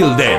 Yıl 0.00 0.08
yılda 0.08 0.29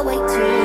I 0.00 0.02
find 0.02 0.18
my 0.18 0.59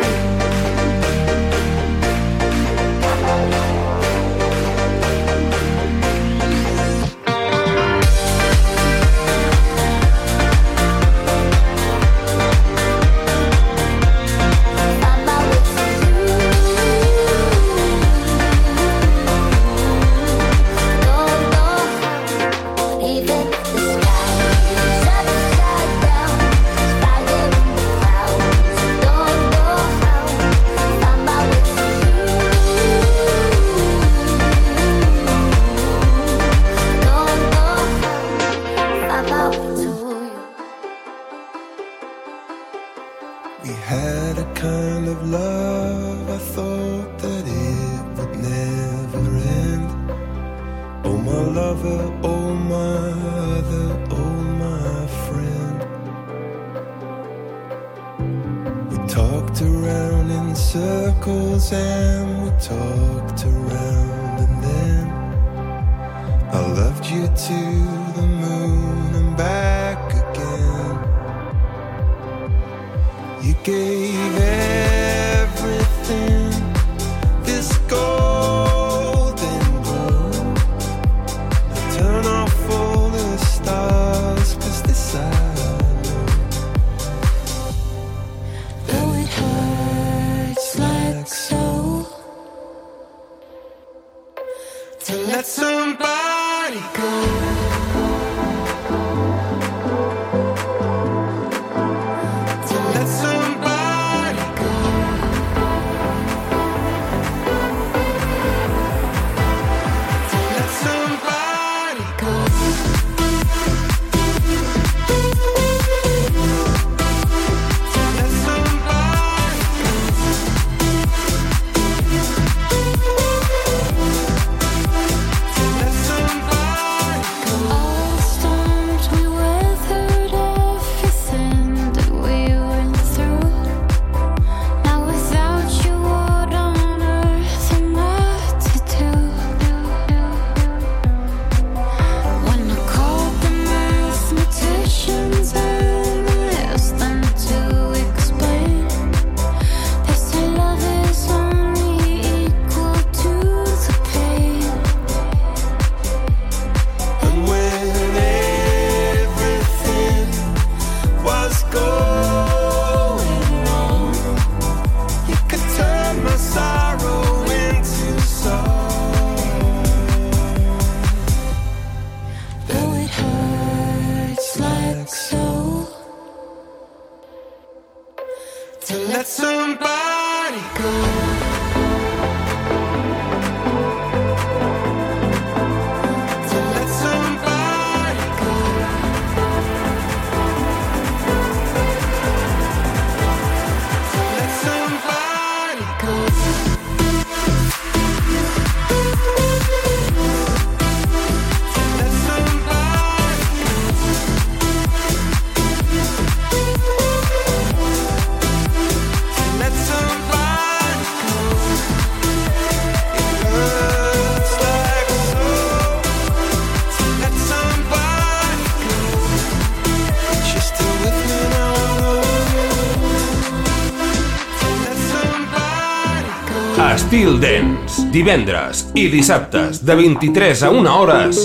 Steel 227.15 227.37
Dance, 227.39 228.03
divendres 228.11 228.81
i 228.99 229.05
dissabtes 229.07 229.77
de 229.87 229.95
23 229.95 230.65
a 230.67 230.71
1 230.75 230.89
hores 230.91 231.37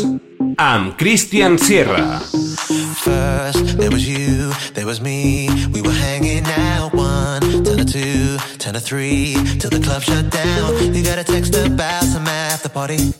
amb 0.58 0.96
Christian 0.98 1.60
Sierra. 1.62 2.18
First, 3.04 3.78
there 3.78 3.92
was 3.92 4.02
you, 4.02 4.50
there 4.74 4.84
was 4.84 4.98
me, 5.00 5.46
we 5.70 5.80
were 5.80 5.94
hanging 5.94 6.42
out 6.74 6.92
one, 6.92 7.62
ten 7.62 7.78
to 7.78 7.84
two, 7.84 8.36
ten 8.58 8.74
to 8.74 8.80
three, 8.80 9.36
till 9.60 9.70
the 9.70 9.78
club 9.78 10.02
shut 10.02 10.28
down, 10.34 10.74
you 10.92 11.04
got 11.04 11.22
a 11.22 11.24
text 11.24 11.54
about 11.54 12.02
some 12.02 12.26
after 12.26 12.68
party. 12.68 13.19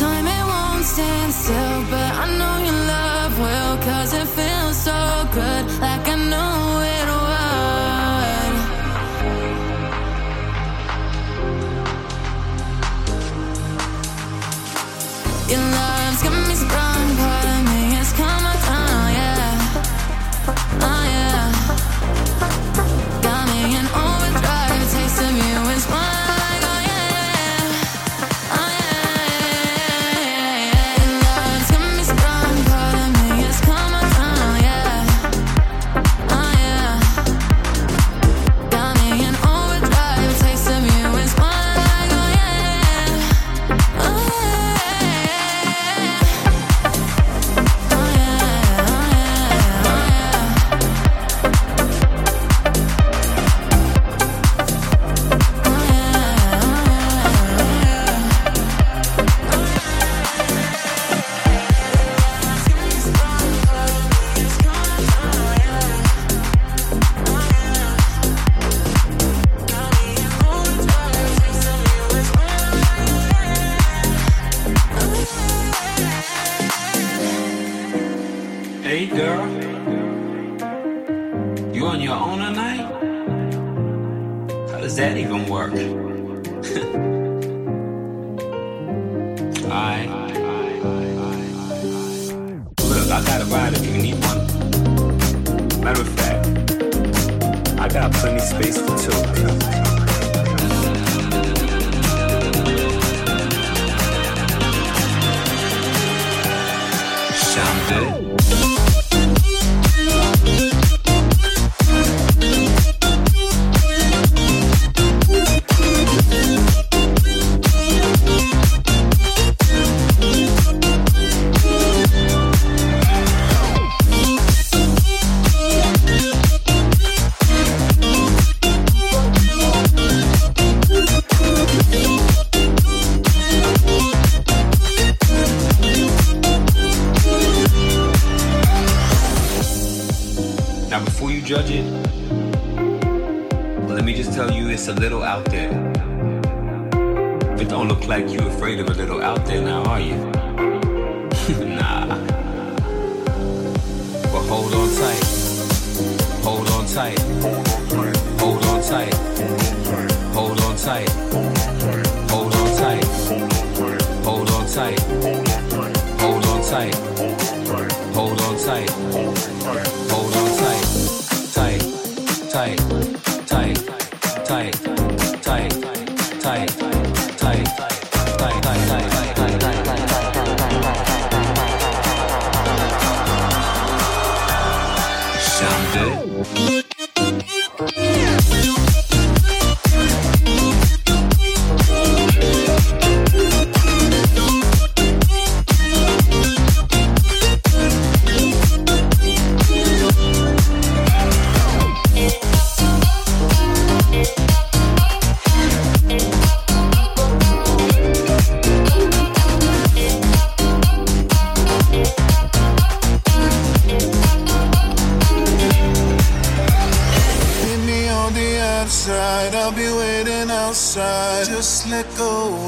time 0.00 0.26
it 0.26 0.44
won't 0.44 0.84
stand 0.84 1.32
still, 1.32 1.82
but 1.90 2.12
I 2.22 2.26
know 2.38 2.56
your 2.66 2.78
love 2.94 3.38
will, 3.38 3.76
cause 3.84 4.12
it 4.14 4.26
feels 4.28 4.76
so 4.76 5.28
good, 5.32 5.64
like 5.80 6.08
I 6.08 6.16
know. 6.30 6.71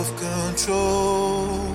of 0.01 0.07
control. 0.17 1.75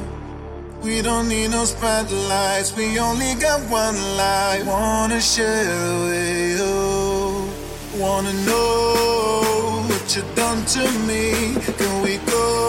We 0.83 1.01
don't 1.01 1.27
need 1.27 1.51
no 1.51 1.65
spotlights, 1.65 2.75
we 2.75 2.99
only 2.99 3.35
got 3.35 3.59
one 3.69 3.97
life. 4.17 4.65
Wanna 4.65 5.21
share 5.21 5.89
with 6.05 6.59
you, 6.59 8.01
wanna 8.01 8.33
know 8.47 9.83
what 9.89 10.15
you 10.15 10.23
done 10.35 10.65
to 10.75 10.83
me. 11.07 11.55
Can 11.77 12.01
we 12.03 12.17
go? 12.31 12.68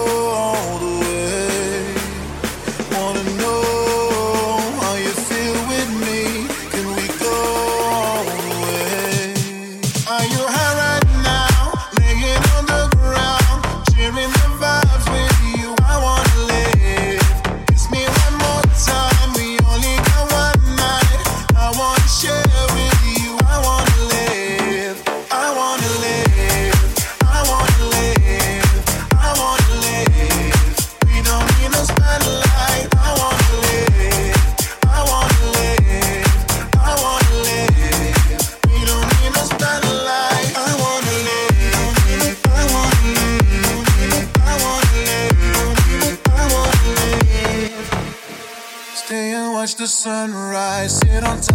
sunrise, 50.00 50.96
sit 50.96 51.22
on 51.24 51.38
top. 51.42 51.49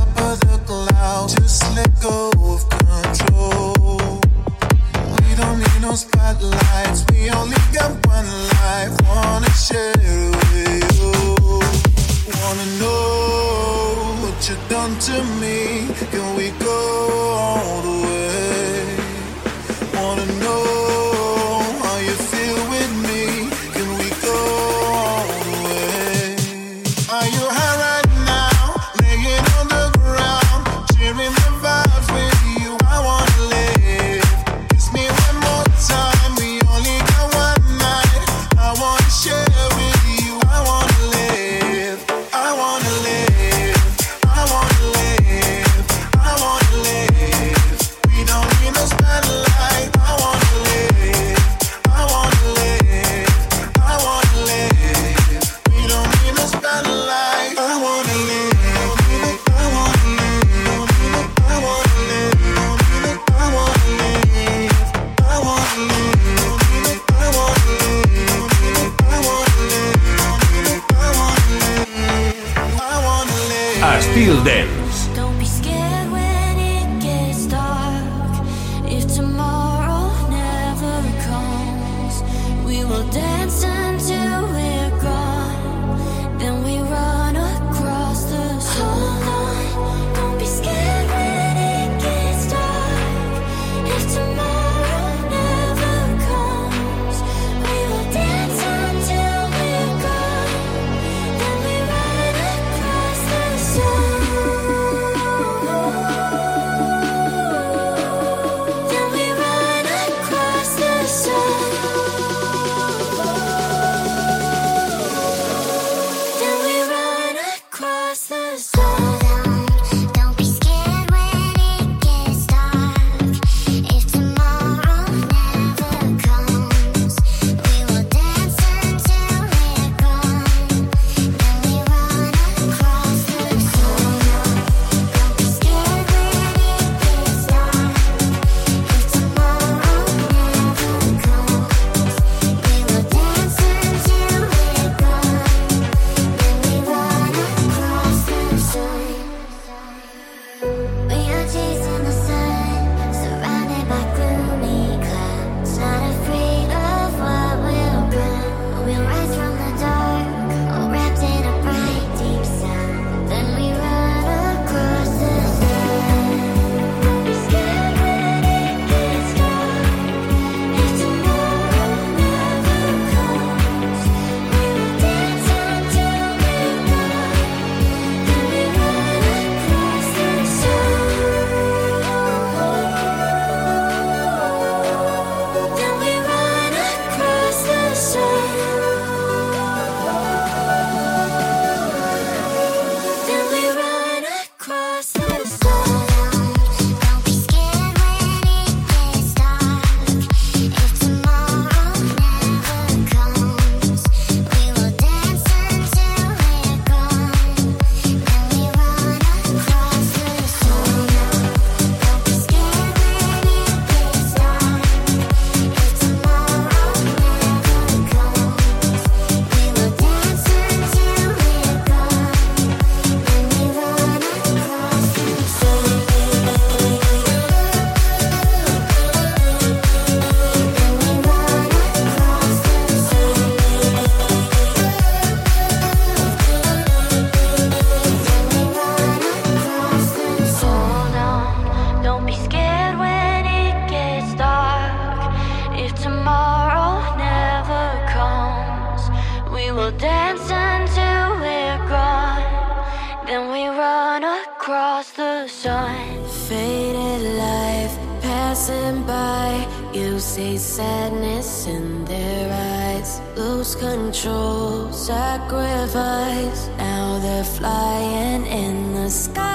The 269.05 269.11
sky. 269.11 269.54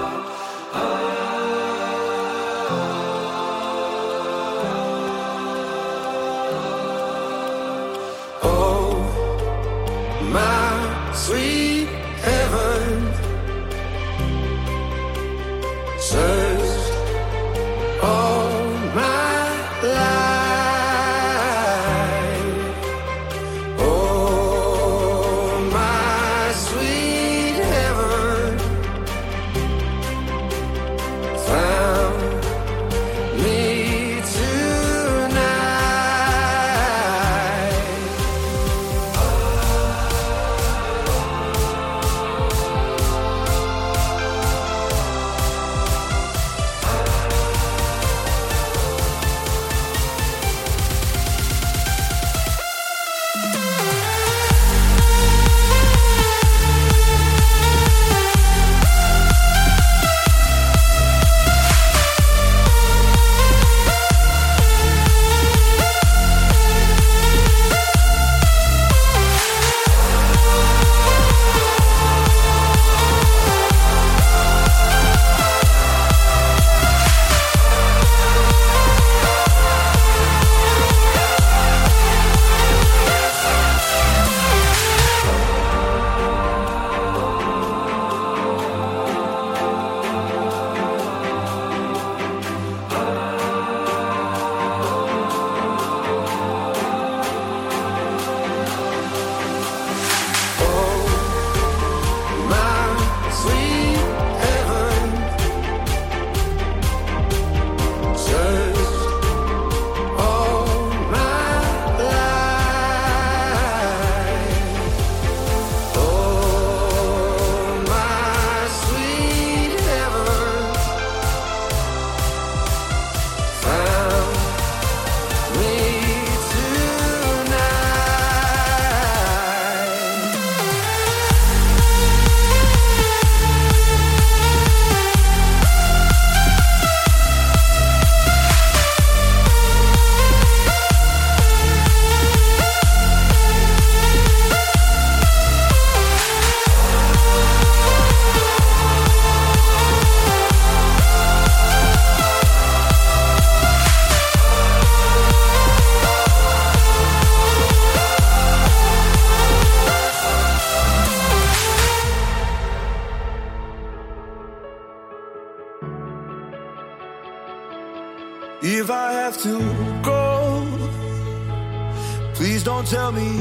Tell 172.91 173.11
me 173.13 173.31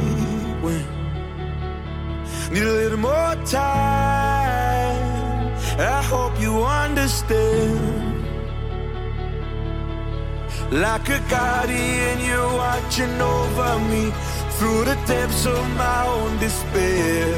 when. 0.63 0.85
Need 2.53 2.63
a 2.63 2.75
little 2.83 3.03
more 3.11 3.35
time. 3.47 5.03
I 5.97 6.01
hope 6.13 6.35
you 6.41 6.53
understand. 6.85 7.81
Like 10.71 11.09
a 11.09 11.21
guardian, 11.35 12.17
you're 12.29 12.53
watching 12.65 13.17
over 13.21 13.73
me 13.91 14.05
through 14.57 14.85
the 14.91 14.97
depths 15.11 15.45
of 15.47 15.63
my 15.85 16.01
own 16.15 16.39
despair. 16.39 17.35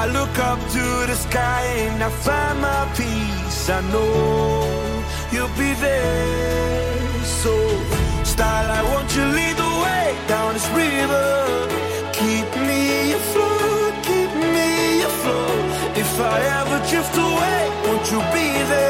I 0.00 0.02
look 0.16 0.34
up 0.50 0.60
to 0.76 0.84
the 1.10 1.16
sky 1.26 1.64
and 1.86 2.04
I 2.08 2.10
find 2.26 2.56
my 2.60 2.82
peace. 3.00 3.70
I 3.70 3.80
know 3.92 4.92
you'll 5.32 5.56
be 5.64 5.72
there. 5.86 7.24
So, 7.40 7.52
starlight, 8.22 8.84
won't 8.90 9.10
you 9.16 9.24
lead 9.38 9.56
the 9.56 9.69
down 10.26 10.54
this 10.54 10.68
river? 10.70 11.68
Keep 12.12 12.48
me 12.68 13.12
afloat, 13.12 13.94
keep 14.08 14.32
me 14.54 15.02
afloat. 15.02 15.64
If 15.96 16.12
I 16.20 16.36
ever 16.60 16.78
drift 16.90 17.14
away, 17.16 17.62
won't 17.86 18.10
you 18.12 18.20
be 18.34 18.46
there? 18.70 18.89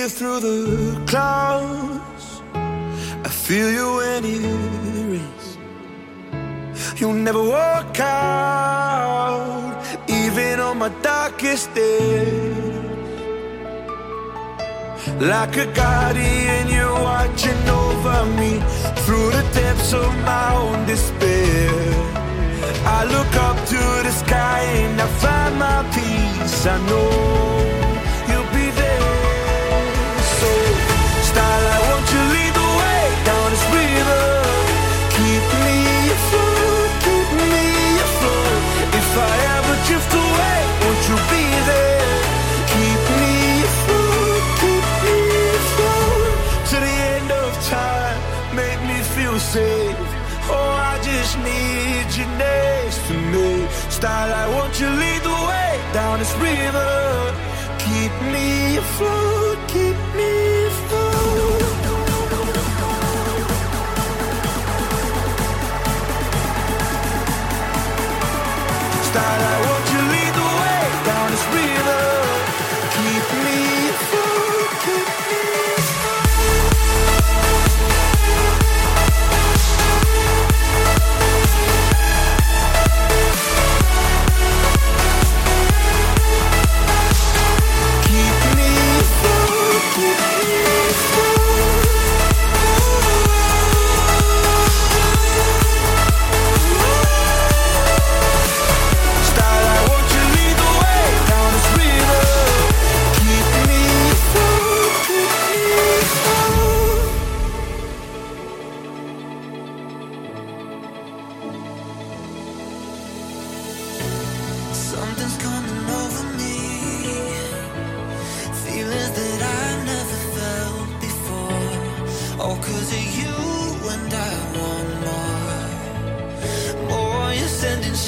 You 0.00 0.08
through 0.08 0.40
the 0.40 1.04
clouds. 1.06 2.26
I 2.54 3.28
feel 3.28 3.70
you 3.70 3.86
when 3.98 4.24
it 4.34 4.40
rains. 5.10 5.46
You'll 6.98 7.20
never 7.28 7.42
walk 7.42 8.00
out, 8.00 9.74
even 10.08 10.58
on 10.60 10.78
my 10.78 10.90
darkest 11.02 11.74
days. 11.74 12.80
Like 15.32 15.56
a 15.64 15.66
guardian, 15.80 16.64
you're 16.76 17.00
watching 17.12 17.62
over 17.84 18.18
me 18.40 18.52
through 19.04 19.30
the 19.36 19.44
depths 19.52 19.92
of 19.92 20.10
my 20.30 20.48
own 20.62 20.86
despair. 20.86 21.70
I 22.98 23.00
look 23.14 23.32
up 23.48 23.58
to 23.72 23.80
the 24.06 24.12
sky 24.22 24.60
and 24.82 24.94
I 25.06 25.08
find 25.24 25.54
my 25.66 25.80
peace. 25.94 26.66
I 26.66 26.76
know 26.88 27.89
style. 54.00 54.32
I 54.32 54.46
want 54.56 54.80
you 54.80 54.88
lead 54.88 55.22
the 55.22 55.36
way 55.48 55.92
down 55.92 56.18
this 56.18 56.32
river. 56.36 56.99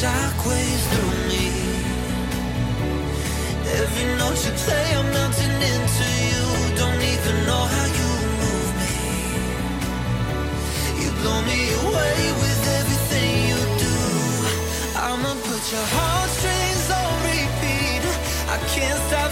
shockwaves 0.02 0.84
through 0.90 1.14
me. 1.30 1.46
Every 3.80 4.06
note 4.18 4.40
you 4.46 4.52
play, 4.64 4.86
I'm 4.98 5.06
melting 5.14 5.58
into 5.72 6.06
you. 6.30 6.44
Don't 6.80 7.02
even 7.14 7.36
know 7.48 7.64
how 7.74 7.86
you 7.98 8.10
move 8.42 8.70
me. 8.82 8.98
You 11.02 11.08
blow 11.20 11.40
me 11.50 11.60
away 11.86 12.18
with 12.42 12.62
everything 12.80 13.32
you 13.50 13.60
do. 13.86 13.96
I'ma 15.06 15.32
put 15.48 15.62
your 15.74 15.86
heartstrings 15.96 16.86
on 17.00 17.12
repeat. 17.30 18.02
I 18.54 18.58
can't 18.74 19.00
stop. 19.06 19.31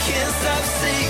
can't 0.00 0.30
stop 0.40 0.64
singing. 0.64 1.09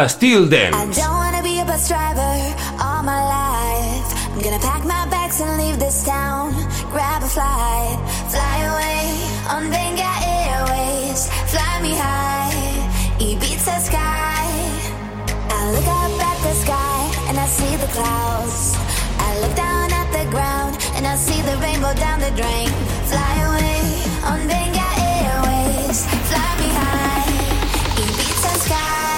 I 0.00 0.06
still 0.06 0.48
dance. 0.48 0.74
I 0.74 0.86
don't 0.96 1.12
wanna 1.12 1.42
be 1.42 1.60
a 1.60 1.64
bus 1.66 1.86
driver 1.86 2.32
all 2.80 3.02
my 3.02 3.20
life. 3.20 4.08
I'm 4.32 4.40
gonna 4.40 4.58
pack 4.58 4.82
my 4.82 5.04
bags 5.12 5.38
and 5.42 5.60
leave 5.60 5.78
this 5.78 6.02
town. 6.06 6.54
Grab 6.88 7.22
a 7.22 7.28
flight, 7.28 8.00
fly 8.32 8.56
away 8.72 9.04
on 9.52 9.68
Venga 9.68 10.12
Airways. 10.24 11.28
Fly 11.52 11.82
me 11.82 11.92
high, 11.92 12.80
Ibiza 13.20 13.76
sky. 13.88 14.48
I 15.52 15.60
look 15.74 15.84
up 15.84 16.16
at 16.30 16.38
the 16.48 16.54
sky 16.64 17.00
and 17.28 17.36
I 17.38 17.46
see 17.46 17.76
the 17.76 17.90
clouds. 17.92 18.72
I 19.20 19.38
look 19.42 19.54
down 19.54 19.92
at 19.92 20.08
the 20.16 20.24
ground 20.30 20.80
and 20.96 21.06
I 21.06 21.16
see 21.16 21.42
the 21.42 21.58
rainbow 21.58 21.92
down 21.92 22.20
the 22.20 22.32
drain. 22.40 22.72
Fly 23.04 23.32
away 23.52 23.84
on 24.32 24.48
Venga 24.48 24.88
Airways. 25.12 26.08
Fly 26.30 26.50
me 26.56 26.68
high, 26.80 27.28
Ibiza 28.00 28.52
sky. 28.64 29.09